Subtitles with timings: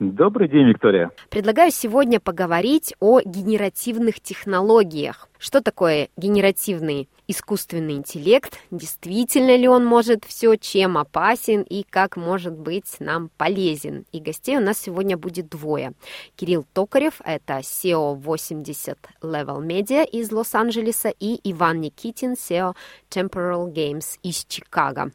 [0.00, 1.10] Добрый день, Виктория.
[1.28, 5.28] Предлагаю сегодня поговорить о генеративных технологиях.
[5.38, 8.58] Что такое генеративный искусственный интеллект?
[8.70, 14.06] Действительно ли он может все, чем опасен и как может быть нам полезен?
[14.10, 15.92] И гостей у нас сегодня будет двое.
[16.34, 22.74] Кирилл Токарев, это SEO 80 Level Media из Лос-Анджелеса, и Иван Никитин, SEO
[23.10, 25.12] Temporal Games из Чикаго.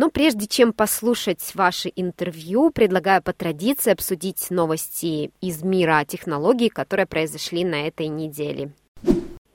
[0.00, 7.04] Но прежде чем послушать ваши интервью, предлагаю по традиции обсудить новости из мира технологий, которые
[7.04, 8.70] произошли на этой неделе.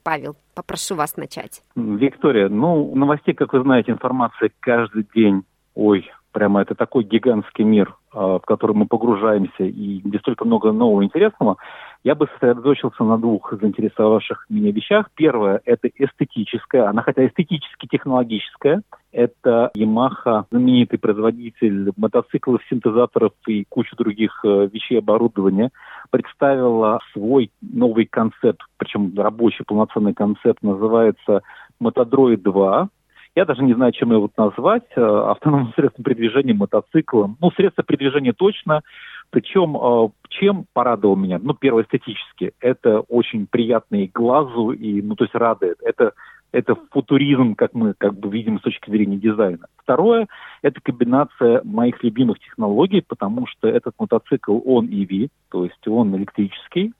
[0.04, 1.64] Павел, попрошу вас начать.
[1.76, 5.46] Виктория, ну, новостей, как вы знаете, информация каждый день.
[5.74, 10.72] Ой, прямо это такой гигантский мир, а, в который мы погружаемся, и где столько много
[10.72, 11.58] нового интересного.
[12.04, 15.10] Я бы сосредоточился на двух заинтересовавших меня вещах.
[15.16, 18.84] Первое– это эстетическое, она хотя эстетически технологическая.
[19.16, 25.72] Это Yamaha, знаменитый производитель мотоциклов, синтезаторов и кучу других э, вещей оборудования,
[26.10, 31.44] представила свой новый концепт, причем рабочий полноценный концепт, называется
[31.80, 32.90] Мотодроид 2.
[33.36, 34.84] Я даже не знаю, чем его назвать.
[34.98, 37.38] Э, автономным средством передвижения, мотоциклом.
[37.40, 38.82] Ну, средство передвижения точно–
[39.30, 41.40] причем э, чем порадовал меня?
[41.42, 42.54] Ну, первое, эстетически.
[42.60, 45.78] Это очень приятно и глазу, и, ну, то есть радует.
[45.84, 46.14] Это,
[46.56, 49.68] это футуризм, как мы как бы видим с точки зрения дизайна.
[49.76, 50.28] Второе,
[50.62, 56.94] это комбинация моих любимых технологий, потому что этот мотоцикл, он EV, то есть он электрический,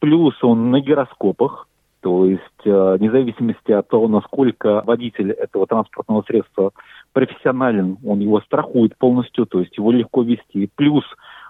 [0.00, 1.66] плюс он на гироскопах,
[2.02, 6.70] то есть э, вне зависимости от того, насколько водитель этого транспортного средства
[7.12, 10.70] профессионален, он его страхует полностью, то есть его легко вести.
[10.76, 11.04] Плюс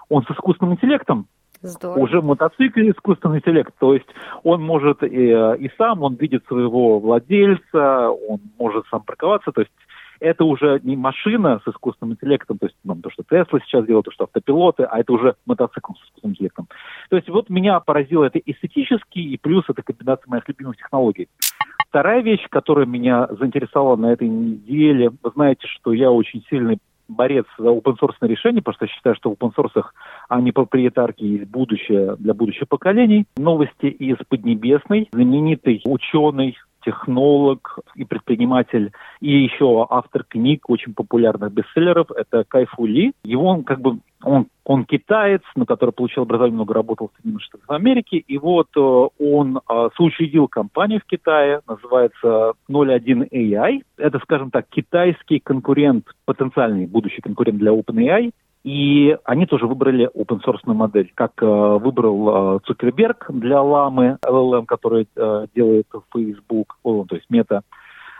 [0.09, 1.27] он с искусственным интеллектом,
[1.65, 1.99] Здорово.
[1.99, 4.07] Уже мотоцикл искусственный интеллект, то есть
[4.43, 9.71] он может и, и сам, он видит своего владельца, он может сам парковаться, то есть
[10.19, 14.05] это уже не машина с искусственным интеллектом, то есть ну, то, что Тесла сейчас делает,
[14.05, 16.67] то, что автопилоты, а это уже мотоцикл с искусственным интеллектом.
[17.09, 21.27] То есть вот меня поразило это эстетически, и плюс это комбинация моих любимых технологий.
[21.89, 27.45] Вторая вещь, которая меня заинтересовала на этой неделе, вы знаете, что я очень сильный борец
[27.57, 29.83] за open source решения, потому что я считаю, что в open source,
[30.29, 33.25] а проприетарки, есть будущее для будущих поколений.
[33.37, 35.09] Новости из Поднебесной.
[35.11, 36.55] Знаменитый ученый
[36.85, 43.13] технолог и предприниматель, и еще автор книг, очень популярных бестселлеров, это Кайфу Ли.
[43.23, 47.43] Его он как бы он, он китаец, на который получил образование, много работал в Соединенных
[47.43, 48.15] Штатах Америки.
[48.15, 53.81] И вот э, он э, соучредил компанию в Китае, называется 01 AI.
[53.97, 58.31] Это, скажем так, китайский конкурент, потенциальный будущий конкурент для OpenAI.
[58.63, 64.65] И они тоже выбрали open source модель, как э, выбрал э, Цукерберг для ламы, LLM,
[64.65, 67.61] который э, делает Facebook, о, то есть мета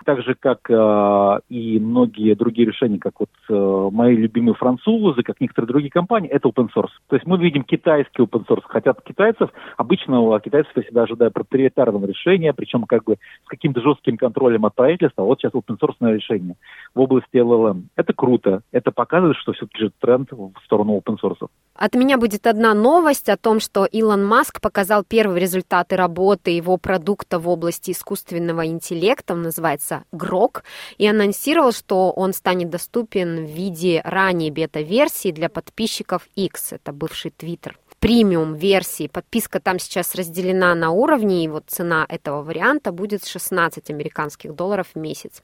[0.05, 5.41] так же, как э, и многие другие решения, как вот э, мои любимые французы, как
[5.41, 6.91] некоторые другие компании, это open source.
[7.07, 11.31] То есть мы видим китайский open source, хотя от китайцев, обычно китайцев я всегда ожидаю
[11.31, 15.77] проприетарного решения, причем как бы с каким-то жестким контролем от правительства, а вот сейчас open
[15.79, 16.55] source решение
[16.93, 17.85] в области LLM.
[17.95, 21.47] Это круто, это показывает, что все-таки тренд в сторону open source.
[21.75, 26.77] От меня будет одна новость о том, что Илон Маск показал первые результаты работы его
[26.77, 30.63] продукта в области искусственного интеллекта, он называется Grok,
[30.97, 37.33] и анонсировал, что он станет доступен в виде ранней бета-версии для подписчиков X, это бывший
[37.37, 37.73] Twitter
[38.05, 39.07] премиум версии.
[39.07, 44.89] Подписка там сейчас разделена на уровни, и вот цена этого варианта будет 16 американских долларов
[44.93, 45.41] в месяц.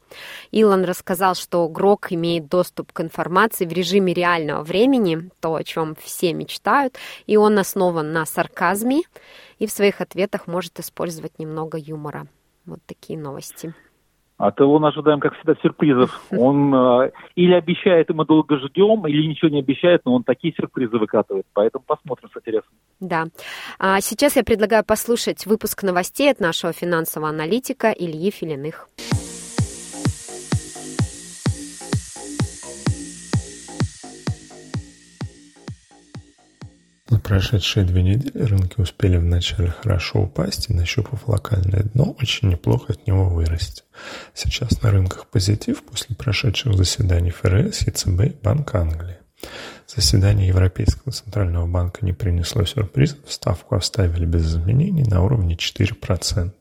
[0.52, 5.96] Илон рассказал, что Грок имеет доступ к информации в режиме реального времени, то, о чем
[5.96, 9.02] все мечтают, и он основан на сарказме,
[9.58, 12.28] и в своих ответах может использовать немного юмора.
[12.66, 13.74] Вот такие новости.
[14.42, 16.20] От а его ожидаем, как всегда, сюрпризов.
[16.32, 20.52] Он э, или обещает, и мы долго ждем, или ничего не обещает, но он такие
[20.56, 21.46] сюрпризы выкатывает.
[21.54, 22.72] Поэтому посмотрим с интересом.
[23.00, 23.26] Да.
[23.78, 28.88] А сейчас я предлагаю послушать выпуск новостей от нашего финансового аналитика Ильи Филиных.
[37.12, 42.94] За прошедшие две недели рынки успели вначале хорошо упасть и, нащупав локальное дно, очень неплохо
[42.94, 43.84] от него вырасти.
[44.34, 49.18] Сейчас на рынках позитив после прошедших заседаний ФРС, ЕЦБ и Банка Англии.
[49.88, 56.52] Заседание Европейского Центрального банка не принесло сюрпризов, ставку оставили без изменений на уровне 4%.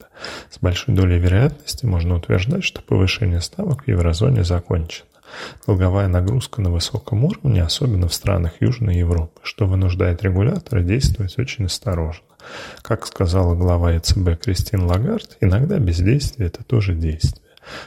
[0.50, 5.06] С большой долей вероятности можно утверждать, что повышение ставок в еврозоне закончено.
[5.66, 11.66] Долговая нагрузка на высоком уровне, особенно в странах Южной Европы, что вынуждает регулятора действовать очень
[11.66, 12.24] осторожно.
[12.82, 17.44] Как сказала глава ЕЦБ Кристин Лагард, иногда бездействие– это тоже действие.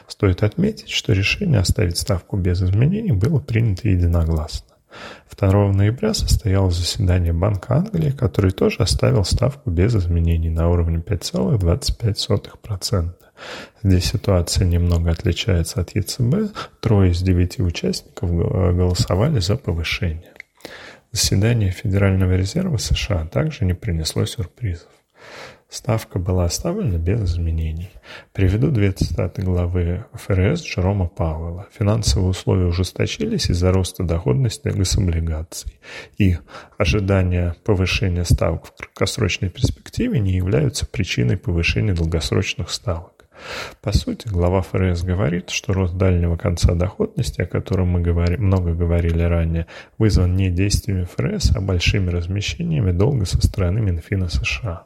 [0.07, 4.67] Стоит отметить, что решение оставить ставку без изменений было принято единогласно.
[5.35, 13.09] 2 ноября состоялось заседание Банка Англии, который тоже оставил ставку без изменений на уровне 5,25%.
[13.81, 16.53] Здесь ситуация немного отличается от ЕЦБ.
[16.79, 20.32] Трое из девяти участников голосовали за повышение.
[21.13, 24.89] Заседание Федерального резерва США также не принесло сюрпризов.
[25.69, 27.91] Ставка была оставлена без изменений.
[28.31, 31.67] Приведу две цитаты главы ФРС Джерома Пауэлла.
[31.71, 35.79] Финансовые условия ужесточились из-за роста доходности гособлигаций.
[36.17, 36.37] И
[36.79, 43.12] ожидания повышения ставок в краткосрочной перспективе не являются причиной повышения долгосрочных ставок.
[43.81, 48.73] По сути, глава ФРС говорит, что рост дальнего конца доходности, о котором мы говори, много
[48.73, 54.83] говорили ранее, вызван не действиями ФРС, а большими размещениями долга со стороны Минфина США.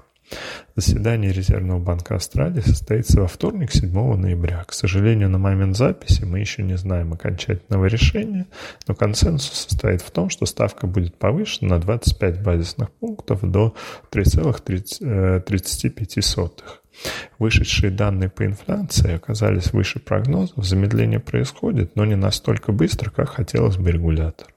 [0.75, 4.63] Заседание Резервного банка Австралии состоится во вторник, 7 ноября.
[4.65, 8.45] К сожалению, на момент записи мы еще не знаем окончательного решения,
[8.87, 13.73] но консенсус состоит в том, что ставка будет повышена на 25 базисных пунктов до
[14.11, 16.53] 3,35.
[17.39, 23.77] Вышедшие данные по инфляции оказались выше прогнозов, замедление происходит, но не настолько быстро, как хотелось
[23.77, 24.49] бы регулятору.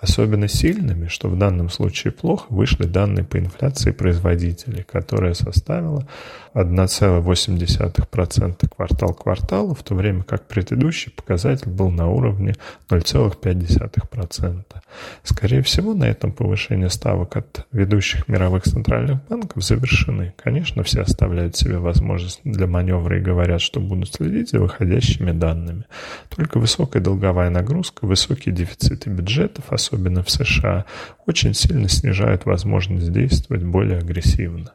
[0.00, 6.06] Особенно сильными, что в данном случае плохо, вышли данные по инфляции производителей, которая составила
[6.54, 12.54] 1,8% квартал кварталу, в то время как предыдущий показатель был на уровне
[12.88, 14.64] 0,5%.
[15.22, 20.34] Скорее всего, на этом повышение ставок от ведущих мировых центральных банков завершены.
[20.42, 25.84] Конечно, все оставляют себе возможность для маневра и говорят, что будут следить за выходящими данными.
[26.34, 29.10] Только высокая долговая нагрузка, высокие дефициты
[29.50, 30.84] бюджетов, особенно в США,
[31.26, 34.72] очень сильно снижают возможность действовать более агрессивно.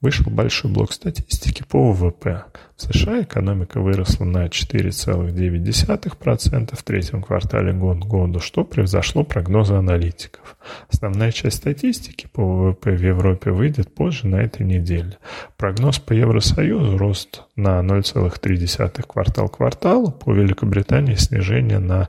[0.00, 2.44] Вышел большой блок статистики по ВВП.
[2.74, 10.56] В США экономика выросла на 4,9% в третьем квартале год году, что превзошло прогнозы аналитиков.
[10.90, 15.18] Основная часть статистики по ВВП в Европе выйдет позже на этой неделе.
[15.58, 22.08] Прогноз по Евросоюзу– рост на 0,3 квартал к кварталу, по Великобритании снижение на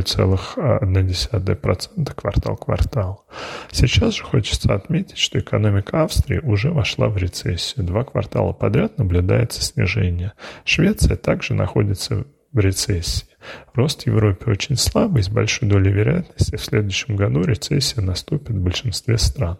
[0.00, 3.26] 0,1% квартал-квартал.
[3.70, 7.84] Сейчас же хочется отметить, что экономика Австрии уже вошла в рецессию.
[7.84, 10.32] Два квартала подряд наблюдается снижение.
[10.64, 13.26] Швеция также находится в рецессии.
[13.74, 18.62] Рост в Европе очень слабый, с большой долей вероятности в следующем году рецессия наступит в
[18.62, 19.58] большинстве стран.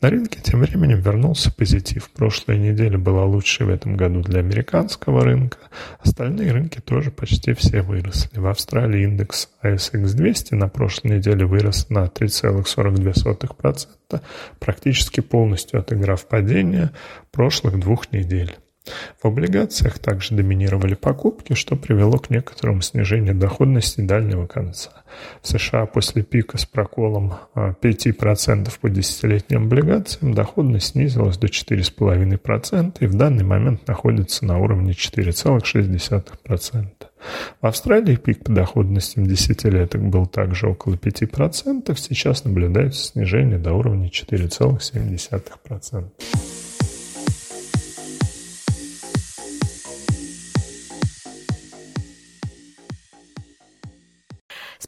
[0.00, 2.08] На рынке тем временем вернулся позитив.
[2.10, 5.58] Прошлая неделя была лучшей в этом году для американского рынка.
[5.98, 8.38] Остальные рынки тоже почти все выросли.
[8.38, 14.20] В Австралии индекс ASX 200 на прошлой неделе вырос на 3,42%,
[14.60, 16.92] практически полностью отыграв падение
[17.32, 18.56] прошлых двух недель.
[19.20, 24.90] В облигациях также доминировали покупки, что привело к некоторому снижению доходности дальнего конца.
[25.42, 27.74] В США после пика с проколом 5% а,
[28.80, 36.86] по десятилетним облигациям доходность снизилась до 4,5% и в данный момент находится на уровне 4,6%.
[37.60, 44.08] В Австралии пик по доходностям десятилеток был также около 5%, сейчас наблюдается снижение до уровня
[44.08, 46.67] 4,7%.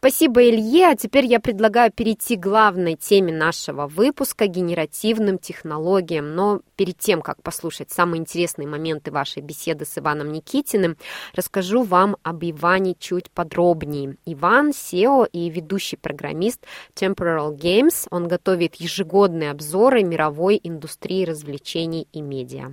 [0.03, 0.87] Спасибо, Илье.
[0.87, 6.35] А теперь я предлагаю перейти к главной теме нашего выпуска– генеративным технологиям.
[6.35, 10.97] Но перед тем, как послушать самые интересные моменты вашей беседы с Иваном Никитиным,
[11.35, 14.17] расскажу вам об Иване чуть подробнее.
[14.25, 16.65] Иван– SEO и ведущий программист
[16.95, 18.07] Temporal Games.
[18.11, 22.73] Он готовит ежегодные обзоры мировой индустрии развлечений и медиа.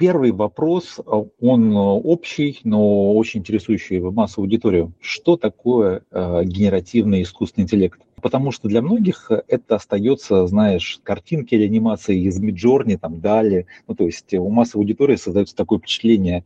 [0.00, 1.02] Первый вопрос, э,
[1.42, 4.94] он э, общий, но очень интересующий массовую аудиторию.
[4.98, 8.00] Что такое э, генеративный искусственный интеллект?
[8.22, 13.66] Потому что для многих это остается, знаешь, картинки или анимации из Миджорни, там, далее.
[13.88, 16.44] Ну, то есть у массовой аудитории создается такое впечатление.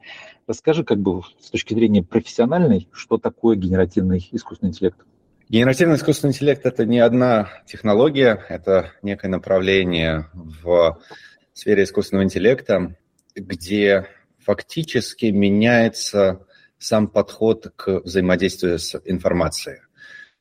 [0.49, 4.99] Расскажи, как бы с точки зрения профессиональной, что такое генеративный искусственный интеллект?
[5.49, 10.99] Генеративный искусственный интеллект– это не одна технология, это некое направление в
[11.53, 12.97] сфере искусственного интеллекта,
[13.35, 14.07] где
[14.39, 16.47] фактически меняется
[16.79, 19.79] сам подход к взаимодействию с информацией.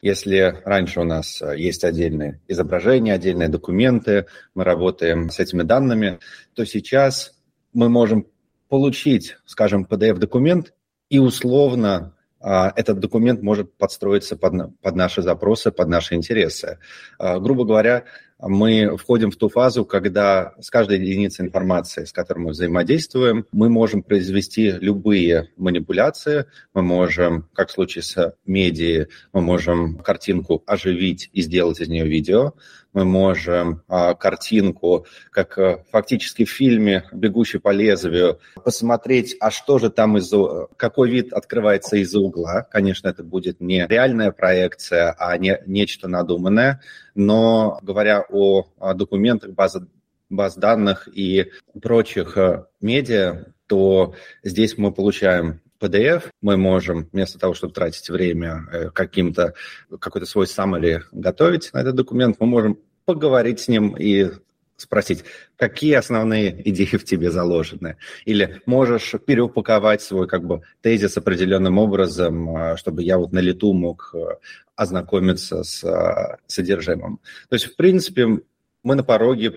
[0.01, 6.19] Если раньше у нас есть отдельные изображения, отдельные документы, мы работаем с этими данными,
[6.53, 7.39] то сейчас
[7.71, 8.27] мы можем
[8.67, 10.73] получить, скажем, PDF-документ
[11.09, 16.79] и условно этот документ может подстроиться под, под наши запросы, под наши интересы.
[17.17, 18.03] А, грубо говоря,
[18.45, 23.69] мы входим в ту фазу, когда с каждой единицей информации, с которой мы взаимодействуем, мы
[23.69, 31.29] можем произвести любые манипуляции, мы можем, как в случае с медией, мы можем картинку оживить
[31.31, 32.53] и сделать из нее видео,
[32.93, 39.79] мы можем а, картинку, как а, фактически в фильме «Бегущий по лезвию», посмотреть, а что
[39.79, 40.31] же там из
[40.77, 42.65] какой вид открывается из-за угла.
[42.69, 46.81] Конечно, это будет не реальная проекция, а не нечто надуманное.
[47.15, 49.87] Но говоря о, о документах, база,
[50.29, 57.53] баз данных и прочих а, медиа, то здесь мы получаем PDF, мы можем вместо того,
[57.53, 59.53] чтобы тратить время э, каким-то,
[59.99, 64.31] какой-то свой summary готовить на этот документ, мы можем поговорить с ним и
[64.77, 65.23] спросить,
[65.57, 67.97] какие основные идеи в тебе заложены.
[68.25, 73.73] Или можешь переупаковать свой как бы тезис определенным образом, а, чтобы я вот на лету
[73.73, 74.19] мог э,
[74.75, 77.19] ознакомиться с содержимым.
[77.49, 78.39] То есть, в принципе,
[78.83, 79.53] мы на пороге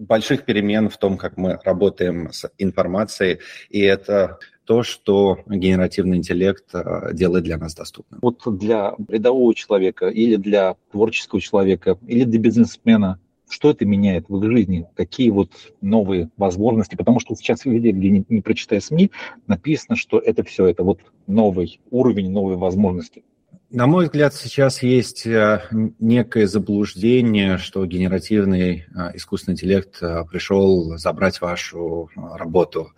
[0.00, 6.64] больших перемен в том, как мы работаем с информацией, и это то, что генеративный интеллект
[6.74, 8.20] э, делает для нас доступным.
[8.22, 13.18] Вот для рядового человека или для творческого человека или для бизнесмена
[13.50, 15.50] что это меняет в их жизни, какие вот
[15.80, 19.10] новые возможности, потому что сейчас везде, где не, не прочитая СМИ,
[19.46, 23.24] написано, что это все, это вот новый уровень, новые возможности.
[23.72, 25.62] На мой взгляд, сейчас есть э,
[26.00, 32.92] некое заблуждение, что генеративный э, искусственный интеллект э, пришел забрать вашу работу.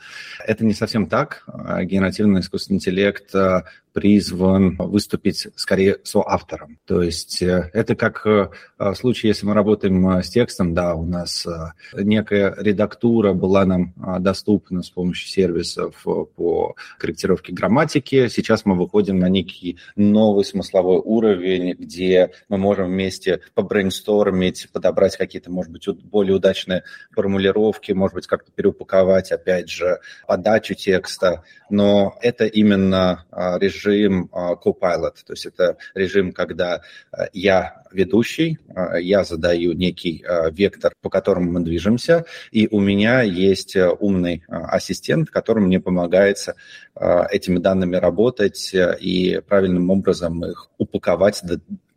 [0.47, 1.45] Это не совсем так.
[1.83, 3.35] Генеративный искусственный интеллект
[3.93, 6.79] призван выступить скорее соавтором.
[6.87, 10.95] То есть э, это как э, в случае, если мы работаем э, с текстом, да,
[10.95, 11.47] у нас
[11.93, 18.29] некая редактура была нам доступна с помощью сервисов по корректировке грамматики.
[18.29, 25.51] Сейчас мы выходим на некий новый смысловой уровень, где мы можем вместе побрейнстормить, подобрать какие-то,
[25.51, 31.45] может быть, более удачные формулировки, может быть, как-то переупаковать, опять же, подачу текста.
[31.69, 38.59] Но это именно режим режим а, Copilot, то есть это режим, когда а, я ведущий,
[38.75, 45.31] а, я задаю некий вектор, по которому мы движемся, и у меня есть умный ассистент,
[45.31, 46.39] который мне помогает
[47.31, 51.43] этими данными работать и правильным образом их упаковать,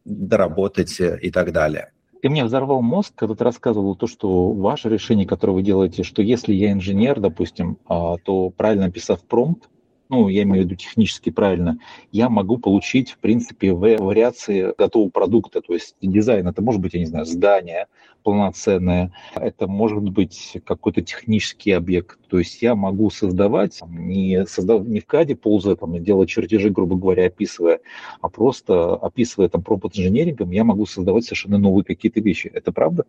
[0.05, 1.91] доработать и так далее.
[2.21, 6.21] Ты мне взорвал мозг, когда ты рассказывал то, что ваше решение, которое вы делаете, что
[6.21, 9.69] если я инженер, допустим, то правильно написав промпт,
[10.09, 11.79] ну, я имею в виду технически правильно,
[12.11, 15.61] я могу получить, в принципе, вариации готового продукта.
[15.61, 17.87] То есть дизайн, это может быть, я не знаю, здание
[18.23, 22.17] полноценное, это может быть какой-то технический объект.
[22.27, 26.95] То есть я могу создавать, не, создав, не в каде ползая, там, делать чертежи, грубо
[26.95, 27.81] говоря, описывая,
[28.21, 32.49] а просто описывая там промпт инженерингом, я могу создавать совершенно новые какие-то вещи.
[32.51, 33.05] Это правда?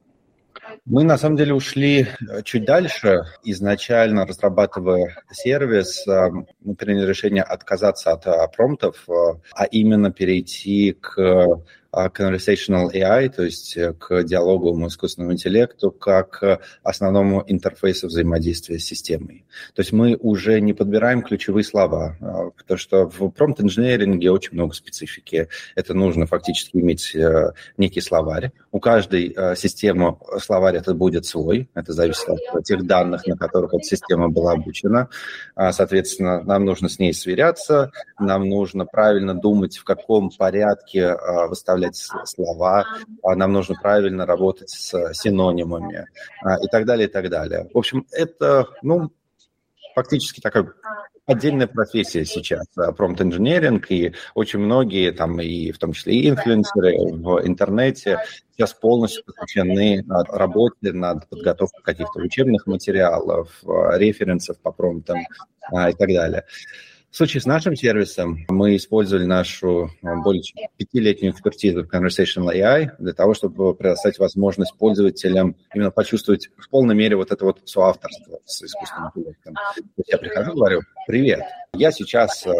[0.85, 3.25] Мы на самом деле ушли э, чуть дальше.
[3.42, 6.30] Изначально разрабатывая сервис, э,
[6.61, 11.62] мы приняли решение отказаться от э, промптов, а именно перейти к
[12.05, 18.85] conversational AI, то есть э, к диалоговому искусственному интеллекту, как к основному интерфейсу взаимодействия с
[18.85, 19.45] системой.
[19.75, 22.17] То есть мы уже не подбираем ключевые слова,
[22.57, 25.49] потому что в промпт-инженеринге очень много специфики.
[25.75, 28.53] Это нужно фактически иметь э, некий словарь.
[28.71, 33.75] У каждой э, системы словарь это будет свой, это зависит от тех данных, на которых
[33.75, 35.09] эта система была обучена.
[35.55, 41.17] А, соответственно, нам нужно с ней сверяться, нам нужно правильно думать, в каком порядке
[41.49, 42.87] выставлять определять слова,
[43.23, 46.07] а нам нужно правильно работать с синонимами
[46.43, 47.69] а, и так далее, и так далее.
[47.73, 49.11] В общем, это, ну,
[49.95, 50.73] фактически такая
[51.26, 52.66] отдельная профессия сейчас,
[52.97, 58.21] промпт-инженеринг, и очень многие, там, и в том числе и инфлюенсеры в интернете,
[58.52, 66.45] сейчас полностью посвящены работе над подготовкой каких-то учебных материалов, референсов по промптам и так далее.
[67.16, 72.54] В случае с нашим сервисом мы использовали нашу а, более чем пятилетнюю экспертизу в Conversational
[72.54, 77.62] AI для того, чтобы предоставить возможность пользователям именно почувствовать в полной мере вот это вот
[77.64, 79.54] соавторство с искусственным интеллектом.
[80.06, 81.40] Я прихожу, говорю, привет,
[81.73, 82.52] я сейчас а,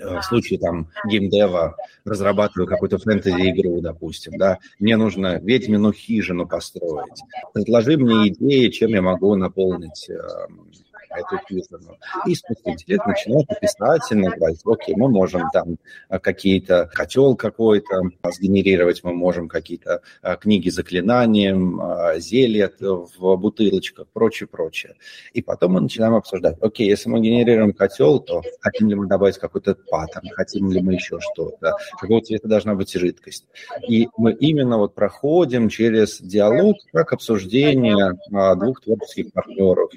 [0.00, 1.76] а, в случае там геймдева
[2.06, 7.20] разрабатываю какую-то фэнтези-игру, допустим, да, мне нужно ведьмину хижину построить.
[7.52, 10.08] Предложи мне идеи, чем я могу наполнить
[11.16, 11.96] эту юзерну.
[12.26, 15.76] И искусственный интеллект начинает описательно говорить, окей, мы можем там
[16.08, 20.02] какие-то котел какой-то сгенерировать, мы можем какие-то
[20.40, 21.80] книги заклинанием,
[22.18, 24.94] зелья в бутылочках, прочее, прочее.
[25.32, 29.38] И потом мы начинаем обсуждать, окей, если мы генерируем котел, то хотим ли мы добавить
[29.38, 33.46] какой-то паттерн, хотим ли мы еще что-то, какого цвета должна быть жидкость.
[33.88, 39.90] И мы именно вот проходим через диалог как обсуждение а, двух творческих партнеров,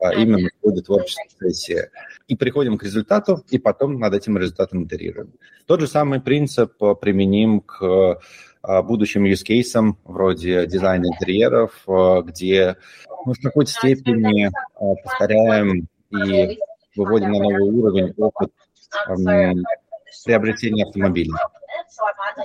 [0.00, 1.90] а, именно в ходе творческой сессии.
[2.26, 5.32] И приходим к результату, и потом над этим результатом итерируем.
[5.66, 8.20] Тот же самый принцип применим к
[8.62, 11.84] будущим use вроде дизайна интерьеров,
[12.24, 12.76] где
[13.24, 14.50] мы в какой-то степени
[15.04, 16.58] повторяем и
[16.96, 18.50] выводим на новый уровень опыт
[20.24, 21.34] приобретения автомобиля.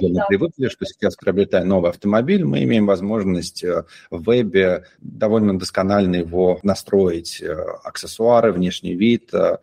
[0.02, 6.18] Мы привыкли, что сейчас, приобретая новый автомобиль, мы имеем возможность э, в вебе довольно досконально
[6.18, 7.54] его настроить, э,
[7.84, 9.34] аксессуары, внешний вид.
[9.34, 9.58] Э,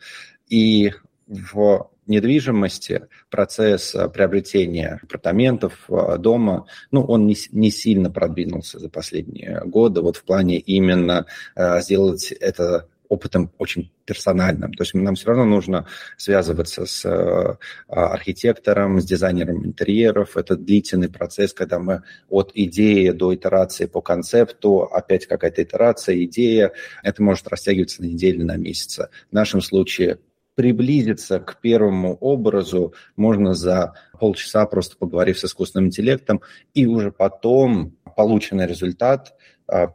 [0.49, 0.93] и
[1.27, 5.89] в недвижимости процесс приобретения апартаментов,
[6.19, 11.27] дома, ну, он не, не сильно продвинулся за последние годы вот в плане именно
[11.57, 14.73] сделать это опытом очень персональным.
[14.73, 15.87] То есть нам все равно нужно
[16.17, 17.57] связываться с э,
[17.89, 20.37] архитектором, с дизайнером интерьеров.
[20.37, 26.73] Это длительный процесс, когда мы от идеи до итерации по концепту, опять какая-то итерация, идея,
[27.03, 29.09] это может растягиваться на недели, на месяцы.
[29.31, 30.21] В нашем случае
[30.55, 36.43] приблизиться к первому образу можно за полчаса, просто поговорив с искусственным интеллектом,
[36.75, 39.35] и уже потом полученный результат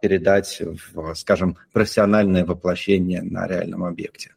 [0.01, 0.61] передать
[0.93, 4.31] в, скажем, профессиональное воплощение на реальном объекте.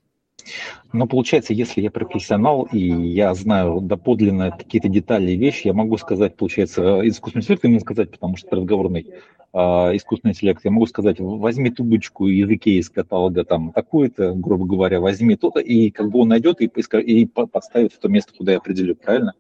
[0.93, 5.99] Но получается, если я профессионал и я знаю доподлинно какие-то детали и вещи, я могу
[5.99, 9.07] сказать, получается, искусственный интеллект именно сказать, потому что это разговорный
[9.53, 15.01] э, искусственный интеллект, я могу сказать, возьми тубочку языке из каталога там такое-то, грубо говоря,
[15.01, 18.59] возьми то-то, и как бы он найдет и, и подставит в то место, куда я
[18.59, 19.35] определю, правильно?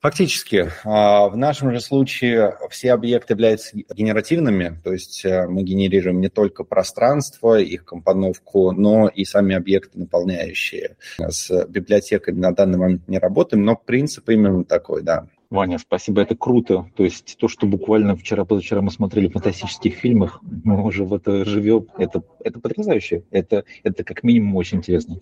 [0.00, 6.20] Фактически, а, в нашем же случае все объекты являются генеративными, то есть э, мы генерируем
[6.20, 10.96] не только пространство, их компоновку, но и сами объекты, наполняющие.
[11.18, 15.26] С библиотеками на данный момент не работаем, но принцип именно такой, да.
[15.48, 16.90] Ваня, спасибо, это круто.
[16.96, 21.44] То есть то, что буквально вчера-позавчера мы смотрели в фантастических фильмах, мы уже в это
[21.44, 23.24] живем, это, это потрясающе.
[23.30, 25.20] Это, это как минимум очень интересно.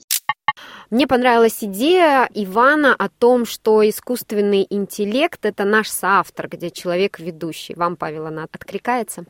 [0.90, 7.74] Мне понравилась идея Ивана о том, что искусственный интеллект– это наш соавтор, где человек ведущий.
[7.74, 9.24] Вам, Павел, она откликается?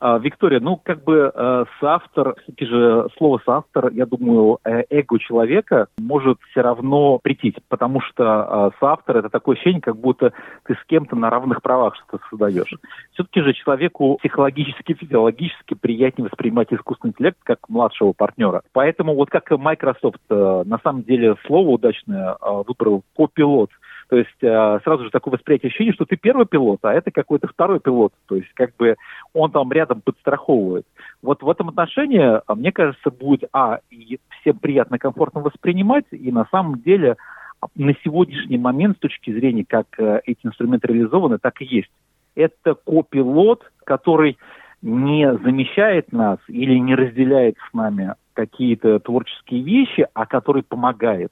[0.00, 5.18] А, Виктория, ну, как бы э, соавтор, все же слово соавтор, я думаю, э, эго
[5.18, 10.32] человека может все равно прийти, потому что э, соавтор это такое ощущение, как будто
[10.64, 12.74] ты с кем-то на равных правах что-то создаешь.
[13.12, 18.62] Все-таки же человеку психологически, физиологически приятнее воспринимать искусственный интеллект как младшего партнера.
[18.72, 23.68] Поэтому вот как Microsoft э, на самом деле слово удачное э, выбрал копилот,
[24.10, 27.46] то есть э, сразу же такое восприятие ощущения, что ты первый пилот, а это какой-то
[27.46, 28.12] второй пилот.
[28.26, 28.96] То есть как бы
[29.32, 30.84] он там рядом подстраховывает.
[31.22, 36.32] Вот в этом отношении, а, мне кажется, будет, а, и всем приятно, комфортно воспринимать, и
[36.32, 37.18] на самом деле
[37.60, 41.92] а, на сегодняшний момент, с точки зрения, как э, эти инструменты реализованы, так и есть.
[42.34, 44.38] Это копилот, который
[44.82, 51.30] не замещает нас или не разделяет с нами какие-то творческие вещи, а который помогает.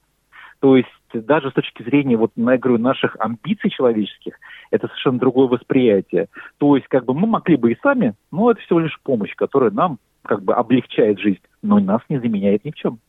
[0.61, 4.35] То есть даже с точки зрения, вот, я говорю, наших амбиций человеческих,
[4.71, 6.27] это совершенно другое восприятие.
[6.57, 9.71] То есть, как бы мы могли бы и сами, но это всего лишь помощь, которая
[9.71, 12.99] нам как бы облегчает жизнь, но нас не заменяет ни в чем.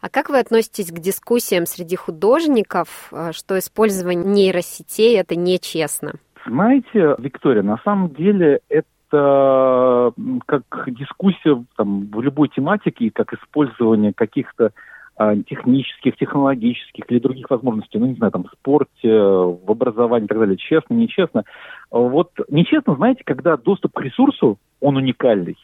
[0.00, 6.14] А как вы относитесь к дискуссиям среди художников, э, что использование нейросетей это нечестно?
[6.46, 10.12] Знаете, Виктория, на самом деле это
[10.46, 14.72] как дискуссия там, в любой тематике, как использование каких-то
[15.18, 20.38] технических, технологических или других возможностей, ну, не знаю, там, в спорте, в образовании и так
[20.38, 21.44] далее, честно, нечестно.
[21.90, 25.56] Вот нечестно, знаете, когда доступ к ресурсу, он уникальный.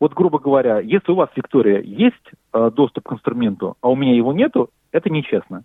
[0.00, 2.14] Вот, грубо говоря, если у вас, Виктория, есть
[2.52, 5.62] э, доступ к инструменту, а у меня его нету, это нечестно.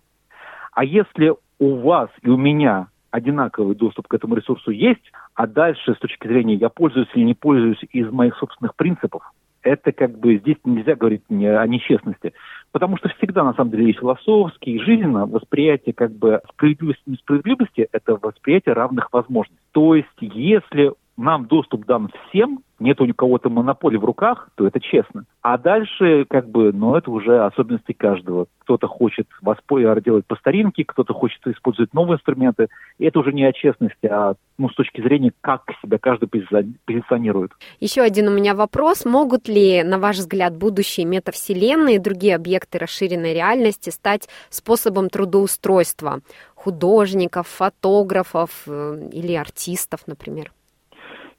[0.72, 5.94] А если у вас и у меня одинаковый доступ к этому ресурсу есть, а дальше
[5.94, 9.22] с точки зрения я пользуюсь или не пользуюсь из моих собственных принципов,
[9.62, 12.32] это как бы здесь нельзя говорить о нечестности,
[12.72, 17.10] потому что всегда на самом деле есть философски и жизненно восприятие как бы справедливости и
[17.12, 19.62] несправедливости– это восприятие равных возможностей.
[19.72, 24.80] То есть если нам доступ дан всем, нет у кого-то монополии в руках, то это
[24.80, 25.24] честно.
[25.40, 28.46] А дальше, как бы, ну, это уже особенности каждого.
[28.60, 32.68] Кто-то хочет воспользоваться, делать по старинке, кто-то хочет использовать новые инструменты.
[32.98, 37.52] И это уже не о честности, а ну, с точки зрения, как себя каждый позиционирует.
[37.78, 39.04] Еще один у меня вопрос.
[39.04, 46.20] Могут ли, на ваш взгляд, будущие метавселенные и другие объекты расширенной реальности стать способом трудоустройства
[46.54, 50.50] художников, фотографов э, или артистов, например?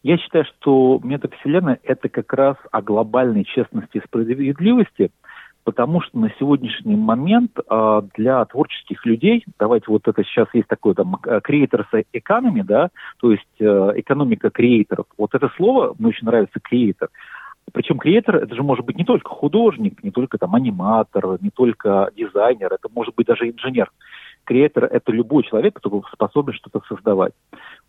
[0.03, 5.11] Я считаю, что метавселенная– это как раз о глобальной честности и справедливости,
[5.63, 10.93] потому что на сегодняшний момент э, для творческих людей, давайте вот это сейчас есть такое
[10.93, 12.89] там creators economy, да,
[13.21, 15.05] то есть э, экономика креаторов.
[15.17, 17.07] Вот это слово мне очень нравится креатор.
[17.71, 22.09] Причем креатор это же может быть не только художник, не только там аниматор, не только
[22.13, 23.89] дизайнер, это может быть даже инженер.
[24.45, 27.33] Креатор– это любой человек, который способен что-то создавать.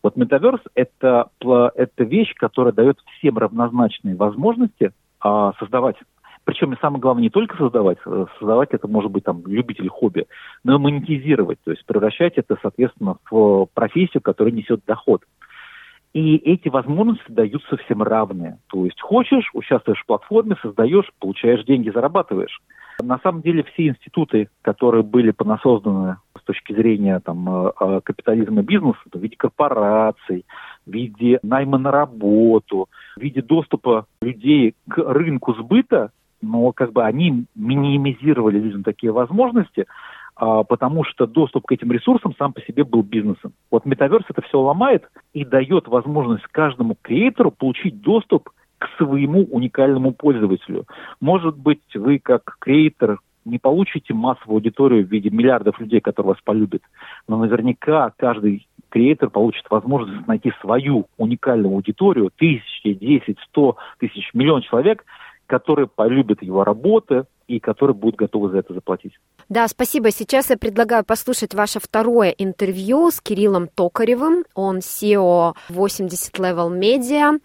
[0.02, 5.96] Вот метаверс– это, это вещь, которая дает всем равнозначные возможности а, создавать.
[6.44, 10.26] Причем и самое главное не только создавать, э, создавать это может быть там любитель хобби,
[10.62, 15.22] но и монетизировать, то есть превращать это, соответственно, в профессию, которая несет доход.
[16.12, 18.58] И эти возможности даются всем равные.
[18.68, 22.60] То есть хочешь, участвуешь в платформе, создаешь, получаешь деньги, зарабатываешь.
[23.02, 28.98] На самом деле все институты, которые были понасозданы точки зрения там, э, э, капитализма бизнеса,
[29.12, 30.44] в виде корпораций,
[30.86, 36.10] в виде найма на работу, в виде доступа людей к рынку сбыта,
[36.42, 39.86] но как бы они минимизировали людям такие возможности,
[40.36, 43.52] а, потому что доступ к этим ресурсам сам по себе был бизнесом.
[43.70, 50.12] Вот метаверс это все ломает и дает возможность каждому креатору получить доступ к своему уникальному
[50.12, 50.84] пользователю.
[51.20, 56.42] Может быть, вы как креатор не получите массовую аудиторию в виде миллиардов людей, которые вас
[56.44, 56.82] полюбят,
[57.28, 64.62] но наверняка каждый креатор получит возможность найти свою уникальную аудиторию, тысячи, десять, сто тысяч, миллион
[64.62, 65.04] человек,
[65.46, 69.12] которые полюбят его работы и которые будут готовы за это заплатить.
[69.48, 70.10] Да, спасибо.
[70.10, 74.44] Сейчас я предлагаю послушать ваше второе интервью с Кириллом Токаревым.
[74.54, 77.38] Он SEO 80 Level Media.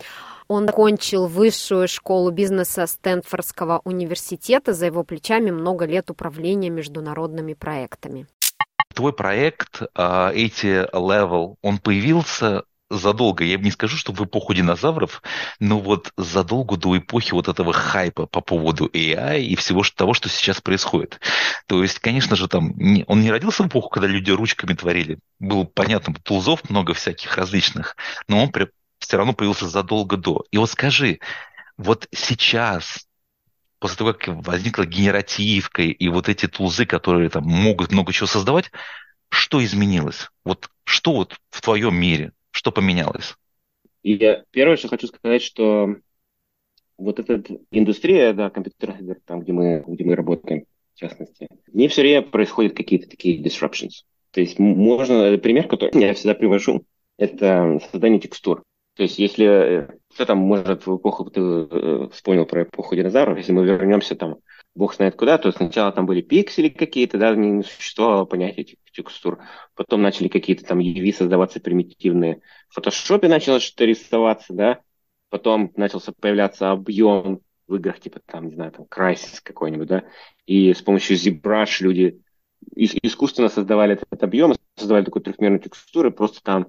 [0.50, 4.74] Он окончил высшую школу бизнеса Стэнфордского университета.
[4.74, 8.26] За его плечами много лет управления международными проектами.
[8.96, 15.22] Твой проект эти Level, он появился задолго, я не скажу, что в эпоху динозавров,
[15.60, 20.28] но вот задолго до эпохи вот этого хайпа по поводу AI и всего того, что
[20.28, 21.20] сейчас происходит.
[21.68, 22.74] То есть, конечно же, там
[23.06, 25.20] он не родился в эпоху, когда люди ручками творили.
[25.38, 27.96] Было понятно, тулзов много всяких различных,
[28.28, 28.52] но он
[29.00, 30.46] все равно появился задолго до.
[30.52, 31.20] И вот скажи,
[31.78, 33.08] вот сейчас,
[33.80, 38.72] после того, как возникла генеративка и вот эти тулзы, которые там могут много чего создавать,
[39.30, 40.30] что изменилось?
[40.44, 43.36] Вот что вот в твоем мире, что поменялось?
[44.04, 45.96] Я первое, что хочу сказать, что
[46.98, 51.88] вот эта индустрия, да, компьютерных игр, там, где мы, где мы работаем, в частности, не
[51.88, 54.04] все время происходят какие-то такие disruptions.
[54.32, 56.86] То есть можно, пример, который я всегда привожу,
[57.18, 58.64] это создание текстур.
[59.00, 63.38] То есть если э, кто там может в эпоху, ты э, вспомнил про эпоху динозавров,
[63.38, 64.40] если мы вернемся там,
[64.76, 69.40] бог знает куда, то сначала там были пиксели какие-то, да, не существовало понятия этих текстур.
[69.74, 72.42] Потом начали какие-то там UV создаваться примитивные.
[72.68, 74.82] В фотошопе начало что-то рисоваться, да.
[75.30, 80.04] Потом начался появляться объем в играх, типа там, не знаю, там Crysis какой-нибудь, да.
[80.46, 82.20] И с помощью ZBrush люди
[82.76, 86.68] искусственно создавали этот объем, создавали такую трехмерную текстуру, просто там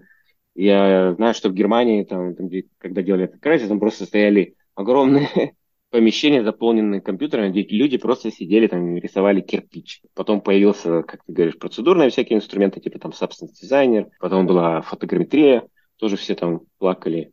[0.55, 5.55] я знаю, что в Германии, там, там когда делали этот крайсис, там просто стояли огромные
[5.91, 10.03] помещения, заполненные компьютерами, где люди просто сидели там и рисовали кирпич.
[10.15, 15.67] Потом появился, как ты говоришь, процедурные всякие инструменты, типа там Substance Designer, потом была фотограмметрия,
[15.97, 17.33] тоже все там плакали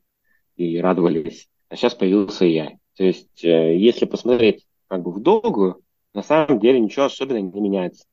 [0.55, 1.49] и радовались.
[1.69, 2.77] А сейчас появился AI.
[2.95, 5.81] То есть, э, если посмотреть как бы в долгую,
[6.13, 8.05] на самом деле ничего особенного не меняется.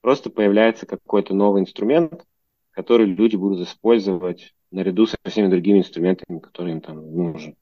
[0.00, 2.24] Просто появляется какой-то новый инструмент,
[2.72, 7.56] который люди будут использовать наряду со всеми другими инструментами, которые им там нужны.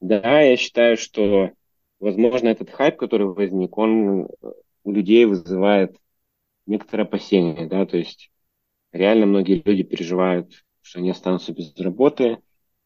[0.00, 1.50] Да, я считаю, что,
[2.00, 4.28] возможно, этот хайп, который возник, он
[4.84, 5.96] у людей вызывает
[6.66, 8.30] некоторое опасение, да, то есть
[8.92, 12.38] реально многие люди переживают, что они останутся без работы,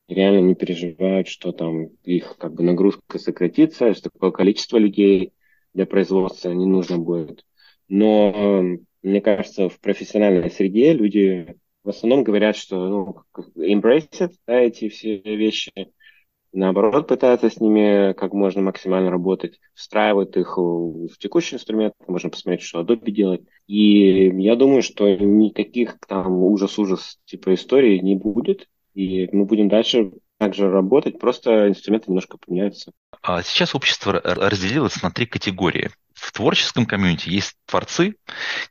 [0.09, 5.33] реально не переживают, что там их как бы нагрузка сократится, что такое количество людей
[5.74, 7.44] для производства не нужно будет.
[7.88, 8.62] Но
[9.07, 13.23] мне кажется, в профессиональной среде люди в основном говорят, что ну,
[13.57, 15.71] embrace да, эти все вещи,
[16.53, 22.62] наоборот, пытаются с ними как можно максимально работать, встраивают их в текущий инструмент, можно посмотреть,
[22.62, 23.47] что Adobe делает.
[23.69, 30.11] И я думаю, что никаких там ужас-ужас типа историй не будет, и мы будем дальше
[30.38, 32.90] также работать, просто инструменты немножко поменяются.
[33.23, 35.90] А сейчас общество разделилось на три категории.
[36.16, 38.16] В творческом комьюнити есть творцы,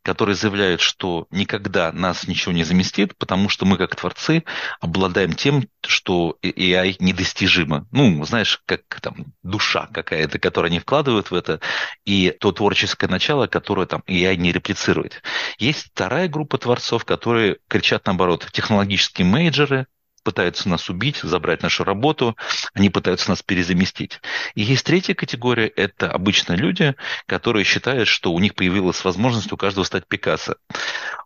[0.02, 4.44] которые заявляют, что никогда нас ничего не заместит, потому что мы, как творцы,
[4.82, 7.88] обладаем тем, что AI недостижимо.
[7.92, 11.60] Ну, знаешь, как там душа какая-то, которую они вкладывают в это,
[12.04, 15.22] и то творческое начало, которое там AI не реплицирует.
[15.60, 19.86] Есть вторая группа творцов, которые кричат наоборот, технологические менеджеры,
[20.26, 22.36] пытаются нас убить, забрать нашу работу,
[22.74, 24.20] они пытаются нас перезаместить.
[24.56, 26.96] И есть третья категория, это обычные люди,
[27.28, 30.58] которые считают, что у них появилась возможность у каждого стать Пикассо.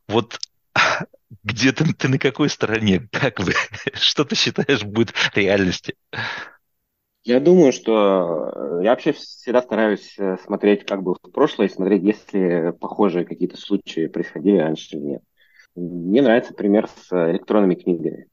[0.07, 0.39] Вот
[1.43, 3.07] где ты, ты на какой стороне?
[3.11, 3.53] Как вы?
[3.93, 5.95] Что ты считаешь будет реальности?
[7.23, 12.71] Я думаю, что я вообще всегда стараюсь э, смотреть как бы в прошлое, смотреть, если
[12.79, 15.21] похожие какие-то случаи происходили раньше или нет.
[15.75, 18.27] Мне нравится пример с электронными книгами.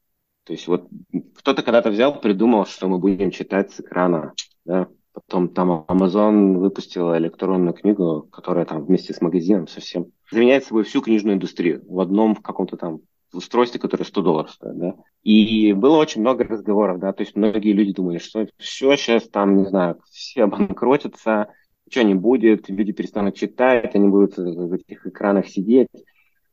[0.47, 0.87] То есть вот
[1.35, 4.33] кто-то когда-то взял, придумал, что мы будем читать с экрана,
[4.65, 10.83] да, Потом там Amazon выпустила электронную книгу, которая там вместе с магазином совсем заменяет собой
[10.83, 12.99] всю книжную индустрию в одном в каком-то там
[13.33, 14.93] устройстве, которое 100 долларов стоит, да.
[15.23, 19.57] И было очень много разговоров, да, то есть многие люди думали, что все сейчас там,
[19.57, 21.47] не знаю, все обанкротятся,
[21.87, 25.89] ничего не будет, люди перестанут читать, они будут в этих экранах сидеть.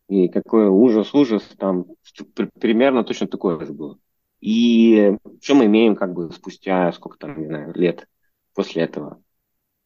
[0.08, 1.86] И какой ужас, ужас, там
[2.60, 3.98] примерно точно такое же было.
[4.40, 8.06] И что мы имеем как бы спустя, сколько там, не знаю, лет
[8.54, 9.22] после этого?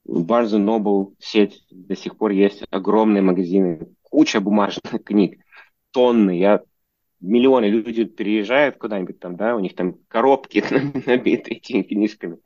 [0.07, 5.45] Barnes Noble сеть до сих пор есть, огромные магазины, куча бумажных книг,
[5.93, 6.39] тонны.
[6.39, 6.63] Я
[7.21, 10.65] миллионы люди переезжают куда-нибудь там, да, у них там коробки
[11.07, 12.39] набиты этими книжками.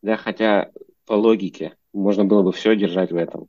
[0.00, 0.70] Да, хотя
[1.06, 3.48] по логике можно было бы все держать в этом.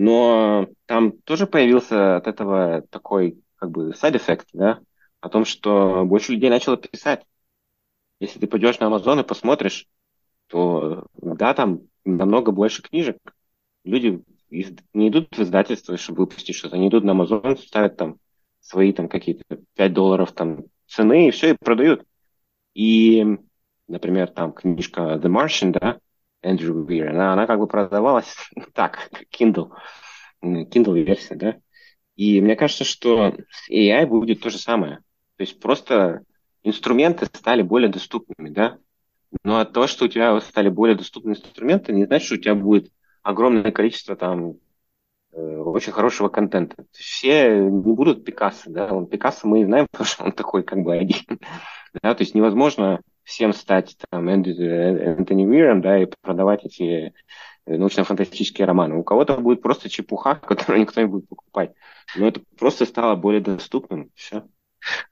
[0.00, 4.78] Но там тоже появился от этого такой как бы side-effect, да,
[5.20, 7.26] о том, что больше людей начало писать.
[8.20, 9.88] Если ты пойдешь на Amazon и посмотришь,
[10.46, 13.18] то да, там намного больше книжек.
[13.82, 18.18] Люди не идут в издательство, чтобы выпустить что-то, они идут на Amazon, ставят там
[18.60, 22.04] свои там какие-то 5 долларов там цены и все, и продают.
[22.72, 23.26] И,
[23.88, 25.98] например, там книжка The Martian, да,
[26.42, 28.34] Эндрю Уир, она, она как бы продавалась
[28.74, 29.70] так, Kindle,
[30.42, 31.56] Kindle версия, да.
[32.16, 34.98] И мне кажется, что с AI будет то же самое.
[35.36, 36.22] То есть просто
[36.64, 38.78] инструменты стали более доступными, да.
[39.44, 42.90] Но то, что у тебя стали более доступны инструменты, не значит, что у тебя будет
[43.22, 44.54] огромное количество там
[45.32, 46.86] э, очень хорошего контента.
[46.92, 50.96] Все не будут Пикассо, да, он Пикассо мы знаем, потому что он такой как бы
[50.96, 51.20] один.
[52.02, 57.12] да, то есть невозможно всем стать там Энтони Уиром, да, и продавать эти
[57.66, 58.96] э, научно-фантастические романы.
[58.96, 61.74] У кого-то будет просто чепуха, которую никто не будет покупать.
[62.16, 64.10] Но это просто стало более доступным.
[64.14, 64.44] Все.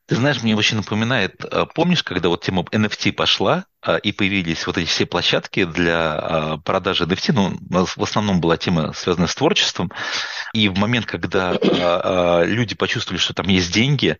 [0.06, 4.66] Ты знаешь, мне очень напоминает, э, помнишь, когда вот тема NFT пошла, а, и появились
[4.66, 9.34] вот эти все площадки для а, продажи NFT, ну, в основном была тема, связанная с
[9.36, 9.92] творчеством,
[10.52, 14.18] и в момент, когда а, люди почувствовали, что там есть деньги,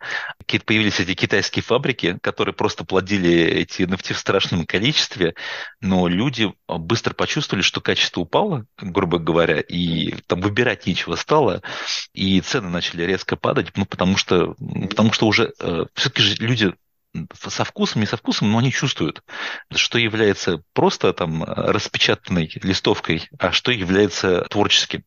[0.67, 5.35] появились эти китайские фабрики, которые просто плодили эти NFT в страшном количестве,
[5.81, 11.63] но люди быстро почувствовали, что качество упало, грубо говоря, и там выбирать нечего стало,
[12.13, 14.55] и цены начали резко падать, ну, потому что,
[14.91, 16.75] потому что уже э, все-таки же люди
[17.33, 19.23] со вкусом, не со вкусом, но они чувствуют,
[19.71, 25.05] что является просто там распечатанной листовкой, а что является творческим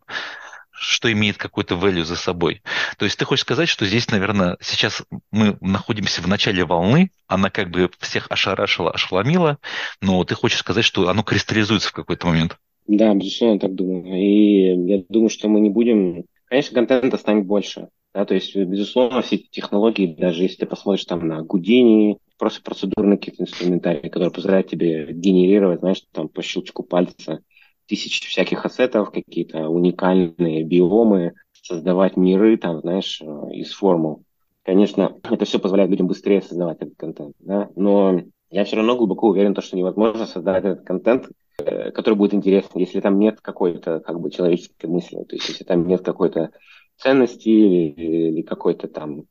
[0.79, 2.62] что имеет какой-то value за собой.
[2.97, 7.49] То есть ты хочешь сказать, что здесь, наверное, сейчас мы находимся в начале волны, она
[7.49, 9.58] как бы всех ошарашила, ошеломила,
[10.01, 12.58] но ты хочешь сказать, что оно кристаллизуется в какой-то момент.
[12.88, 14.15] Да, безусловно, так думаю.
[14.15, 16.23] И я думаю, что мы не будем...
[16.45, 21.28] Конечно, контента станет больше, да, то есть, безусловно, все технологии, даже если ты посмотришь там
[21.28, 27.41] на Гудини, просто процедурные какие-то инструментарии, которые позволяют тебе генерировать, знаешь, там по щелчку пальца
[27.88, 34.24] тысячи всяких ассетов, какие-то уникальные биомы, создавать миры, там, знаешь, из формул.
[34.63, 39.30] Конечно, это все позволяет людям быстрее создавать этот контент, да, но я все равно глубоко
[39.30, 44.19] уверен, что невозможно создать этот контент, э, который будет интересен, если там нет какой-то как
[44.19, 46.52] бы человеческой мысли, то есть если там нет какой-то
[46.99, 49.23] ценности или, или какой-то там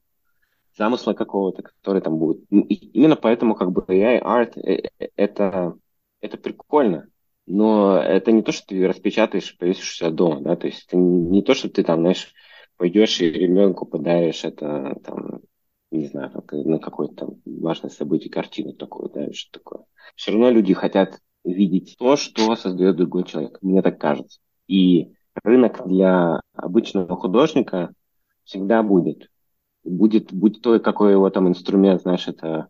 [0.76, 2.44] замысла какого-то, который там будет.
[2.50, 5.74] Ну, именно поэтому как бы AI арт э, э, это,
[6.20, 7.08] это прикольно.
[7.46, 11.42] Но это не то, что ты распечатаешь и повесишься дома, да, то есть это не
[11.42, 12.34] то, что ты там, знаешь,
[12.76, 15.40] пойдешь и ребенку подаришь это, там,
[15.90, 19.84] не знаю, на какое-то там важное событие, картину такую, да, что такое.
[20.14, 24.40] Все равно люди хотят видеть то, что создает другой человек, мне так кажется.
[24.66, 27.92] И рынок для обычного художника
[28.44, 29.30] всегда будет.
[29.84, 32.68] Будет, будь то, какой его там инструмент, знаешь, это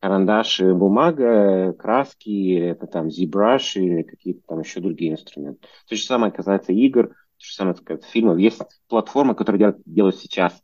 [0.00, 5.66] карандаши, бумага, краски, это там ZBrush или какие-то там еще другие инструменты.
[5.88, 8.38] То же самое касается игр, то же самое касается фильмов.
[8.38, 10.62] Есть платформы, которые делают, делают сейчас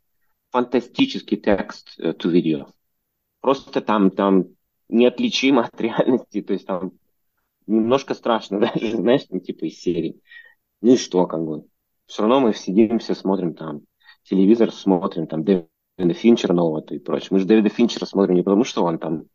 [0.51, 2.67] фантастический текст to video.
[3.41, 4.47] Просто там, там
[4.89, 6.91] неотличимо от реальности, то есть там
[7.67, 10.19] немножко страшно даже, знаешь, там типа из серии.
[10.81, 11.65] Ну и что, как бы.
[12.05, 13.81] Все равно мы сидим, все смотрим там
[14.23, 17.29] телевизор, смотрим там Дэвида Финчера нового и прочее.
[17.31, 19.25] Мы же Дэвида Финчера смотрим не потому, что он там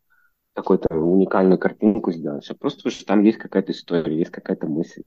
[0.53, 5.01] какую-то уникальную картинку сделал, все просто потому, что там есть какая-то история, есть какая-то мысль.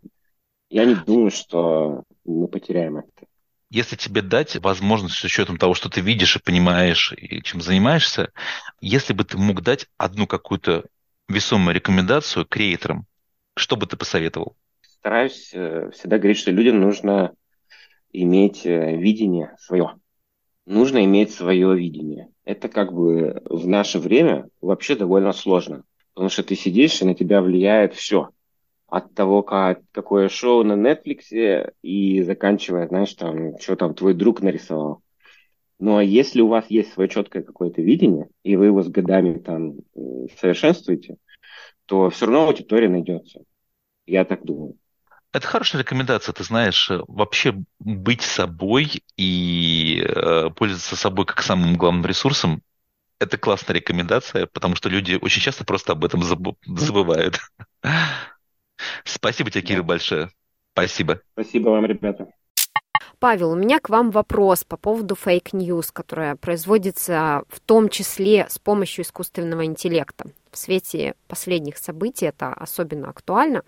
[0.68, 3.10] Я не думаю, что мы потеряем это.
[3.70, 8.32] Если тебе дать возможность с учетом того, что ты видишь и понимаешь, и чем занимаешься,
[8.80, 10.84] если бы ты мог дать одну какую-то
[11.28, 13.06] весомую рекомендацию креаторам,
[13.56, 14.56] что бы ты посоветовал?
[15.06, 17.32] Стараюсь э, всегда говорить, что людям нужно
[18.12, 20.00] иметь э, видение свое.
[20.66, 22.32] Нужно иметь свое видение.
[22.44, 25.84] Это как бы в наше время вообще довольно сложно.
[26.12, 28.30] Потому что ты сидишь, и на тебя влияет все.
[28.88, 34.42] От того, как, какое шоу на Netflix, и заканчивая, знаешь, там, что там твой друг
[34.42, 35.02] нарисовал.
[35.78, 39.38] Ну а если у вас есть свое четкое какое-то видение, и вы его с годами
[39.38, 39.76] там
[40.40, 41.18] совершенствуете,
[41.84, 43.44] то все равно аудитория найдется.
[44.04, 44.74] Я так думаю.
[45.36, 51.76] Это хорошая рекомендация, ты знаешь, э, вообще быть собой и э, пользоваться собой как самым
[51.76, 52.62] главным ресурсом.
[53.18, 57.38] Это классная рекомендация, потому что люди очень часто просто об этом забывают.
[59.04, 60.30] Спасибо тебе, Кирилл, большое.
[60.72, 61.20] Спасибо.
[61.34, 62.28] Спасибо вам, ребята.
[63.18, 68.46] Павел, у меня к вам вопрос по поводу fake news, которая производится в том числе
[68.48, 70.30] с помощью искусственного интеллекта.
[70.50, 73.64] В свете последних событий это особенно актуально.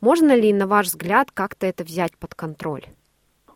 [0.00, 2.84] Можно ли, на ваш взгляд, как-то это взять под контроль?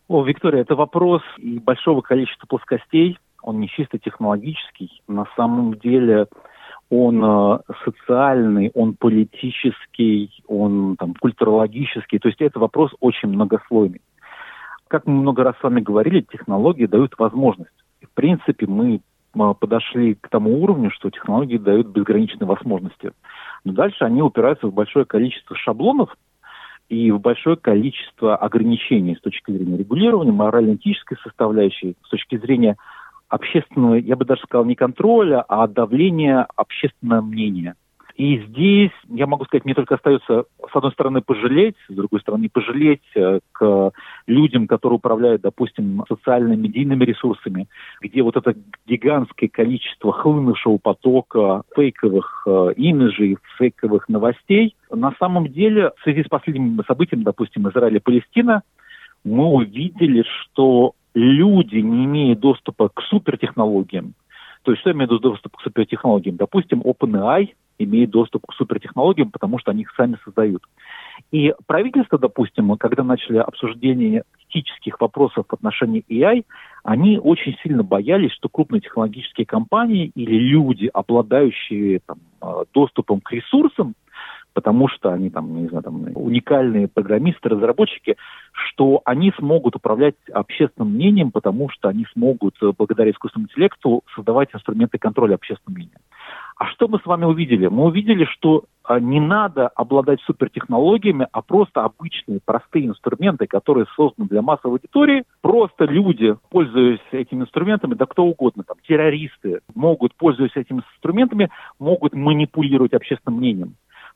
[0.09, 3.19] О, Виктория, это вопрос и большого количества плоскостей.
[3.43, 5.03] Он не чисто технологический.
[5.09, 6.27] На самом деле
[6.91, 12.19] он э, социальный, он политический, он там, культурологический.
[12.19, 14.03] То есть это вопрос очень многослойный.
[14.89, 17.73] Как мы много раз с вами говорили, технологии дают возможность.
[18.03, 23.13] В принципе, мы э, подошли к тому уровню, что технологии дают безграничные возможности.
[23.65, 26.15] Но дальше они упираются в большое количество шаблонов,
[26.95, 32.77] и в большое количество ограничений с точки зрения регулирования, морально-этической составляющей, с точки зрения
[33.29, 37.75] общественного, я бы даже сказал, не контроля, а давления общественного мнения.
[38.15, 42.49] И здесь, я могу сказать, мне только остается, с одной стороны, пожалеть, с другой стороны,
[42.49, 43.93] пожалеть э, к
[44.29, 47.67] людям, которые управляют, допустим, социальными, медийными ресурсами,
[48.01, 48.55] где вот это
[48.87, 56.29] гигантское количество хлынувшего потока фейковых э, имиджей, фейковых новостей, на самом деле, в связи с
[56.29, 58.63] последними событиями, допустим, Израиля-Палестина,
[59.25, 64.15] мы увидели, что люди, не имея доступа к супертехнологиям,
[64.63, 66.37] то есть что я имею в виду доступ к супертехнологиям?
[66.37, 70.63] Допустим, OpenAI имеет доступ к супертехнологиям, потому что они их сами создают.
[71.31, 76.45] И правительство, допустим, когда начали обсуждение этических вопросов в отношении AI,
[76.85, 83.33] они очень сильно боялись, что крупные технологические компании или люди, обладающие там, э, доступом к
[83.33, 83.95] ресурсам,
[84.55, 88.17] потому что они там, не знаю, там уникальные программисты, разработчики,
[88.53, 94.55] что они смогут управлять общественным мнением, потому что они смогут э, благодаря искусственному интеллекту создавать
[94.55, 95.99] инструменты контроля общественного мнения.
[96.65, 97.67] А что мы с вами увидели?
[97.67, 104.29] Мы увидели, что а, не надо обладать супертехнологиями, а просто обычные простые инструменты, которые созданы
[104.29, 105.25] для массовой аудитории.
[105.43, 112.15] Просто люди, пользуясь этими инструментами, да кто угодно, там, террористы, могут, пользуясь этими инструментами, могут
[112.15, 113.75] манипулировать общественным мнением.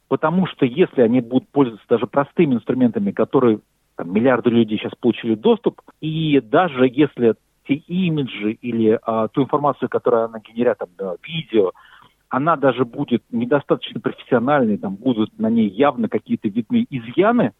[0.08, 3.58] Потому что если они будут пользоваться даже простыми инструментами, которые
[3.94, 7.34] там, миллиарды людей сейчас получили доступ, и даже если
[7.68, 10.88] те имиджи или а, ту информацию, которую она генерит, там,
[11.22, 11.72] видео,
[12.28, 17.52] она даже будет недостаточно профессиональной, там будут на ней явно какие-то видны изъяны,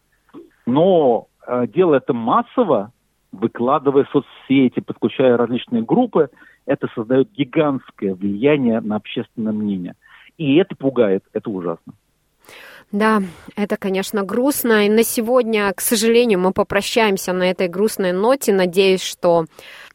[0.65, 2.91] но э, делая это массово,
[3.31, 6.29] выкладывая соцсети, подключая различные группы,
[6.65, 9.95] это создает гигантское влияние на общественное мнение.
[10.37, 11.93] И это пугает, это ужасно.
[12.91, 13.21] Да,
[13.55, 14.85] это, конечно, грустно.
[14.87, 18.51] И на сегодня, к сожалению, мы попрощаемся на этой грустной ноте.
[18.51, 19.45] Надеюсь, что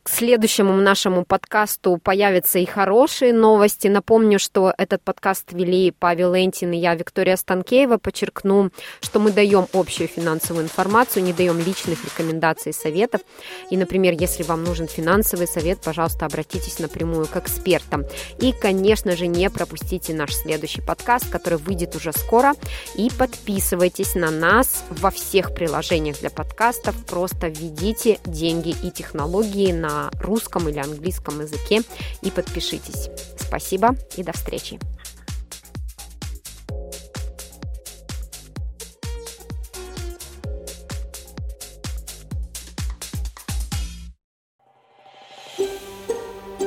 [0.05, 3.89] к следующему нашему подкасту появятся и хорошие новости.
[3.89, 7.97] Напомню, что этот подкаст вели Павел Энтин и я, Виктория Станкеева.
[7.97, 13.23] Подчеркну, что мы даем общую финансовую информацию, не даем личных рекомендаций и советов.
[13.71, 18.05] И, например, если вам нужен финансовый совет, пожалуйста, обратитесь напрямую к экспертам.
[18.39, 22.53] И, конечно же, не пропустите наш следующий подкаст, который выйдет уже скоро.
[22.95, 26.95] И подписывайтесь на нас во всех приложениях для подкастов.
[27.07, 31.83] Просто введите деньги и технологии на на русском или английском языке
[32.23, 33.09] и подпишитесь.
[33.39, 34.79] Спасибо и до встречи.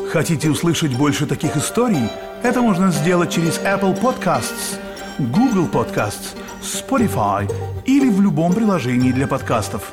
[0.10, 2.10] Хотите услышать больше таких историй?
[2.42, 4.80] Это можно сделать через Apple Podcasts,
[5.20, 7.52] Google Podcasts, Spotify
[7.86, 9.92] или в любом приложении для подкастов.